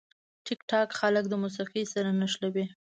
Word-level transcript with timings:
ټیکټاک 0.45 0.89
خلک 0.99 1.25
د 1.29 1.33
موسیقي 1.43 1.83
سره 1.93 2.09
نښلوي. 2.19 2.65